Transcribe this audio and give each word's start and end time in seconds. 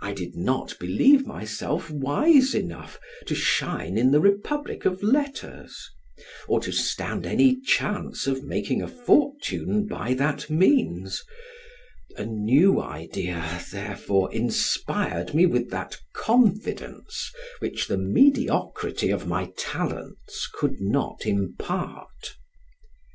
I 0.00 0.14
did 0.14 0.34
not 0.34 0.78
believe 0.80 1.26
myself 1.26 1.90
wise 1.90 2.54
enough 2.54 2.98
to 3.26 3.34
shine 3.34 3.98
in 3.98 4.10
the 4.10 4.18
republic 4.18 4.86
of 4.86 5.02
letters, 5.02 5.90
or 6.48 6.58
to 6.60 6.72
stand 6.72 7.26
any 7.26 7.60
chance 7.60 8.26
of 8.26 8.42
making 8.44 8.80
a 8.80 8.88
fortune 8.88 9.86
by 9.86 10.14
that 10.14 10.48
means; 10.48 11.22
a 12.16 12.24
new 12.24 12.80
idea, 12.80 13.62
therefore, 13.70 14.32
inspired 14.32 15.34
me 15.34 15.44
with 15.44 15.68
that 15.68 15.98
confidence, 16.14 17.30
which 17.58 17.88
the 17.88 17.98
mediocrity 17.98 19.10
of 19.10 19.26
my 19.26 19.52
talents 19.58 20.48
could 20.50 20.80
not 20.80 21.26
impart. 21.26 22.36